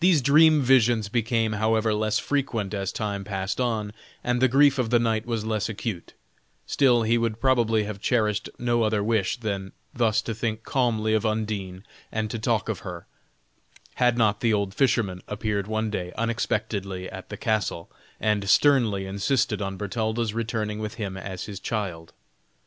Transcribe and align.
These 0.00 0.22
dream 0.22 0.62
visions 0.62 1.10
became, 1.10 1.52
however, 1.60 1.92
less 1.92 2.18
frequent 2.18 2.72
as 2.72 2.90
time 2.90 3.22
passed 3.22 3.60
on, 3.60 3.92
and 4.24 4.40
the 4.40 4.48
grief 4.48 4.78
of 4.78 4.88
the 4.88 4.98
knight 4.98 5.26
was 5.26 5.44
less 5.44 5.68
acute; 5.68 6.14
still 6.64 7.02
he 7.02 7.18
would 7.18 7.38
probably 7.38 7.84
have 7.84 8.00
cherished 8.00 8.48
no 8.58 8.82
other 8.82 9.04
wish 9.04 9.36
than 9.36 9.72
thus 9.92 10.22
to 10.22 10.34
think 10.34 10.62
calmly 10.62 11.12
of 11.12 11.26
Undine 11.26 11.84
and 12.10 12.30
to 12.30 12.38
talk 12.38 12.70
of 12.70 12.78
her, 12.78 13.06
had 13.96 14.16
not 14.16 14.40
the 14.40 14.54
old 14.54 14.72
fisherman 14.72 15.20
appeared 15.28 15.66
one 15.66 15.90
day 15.90 16.14
unexpectedly 16.16 17.06
at 17.10 17.28
the 17.28 17.36
castle, 17.36 17.90
and 18.18 18.48
sternly 18.48 19.04
insisted 19.04 19.60
on 19.60 19.76
Bertalda's 19.76 20.32
returning 20.32 20.78
with 20.78 20.94
him 20.94 21.14
as 21.18 21.44
his 21.44 21.60
child. 21.60 22.14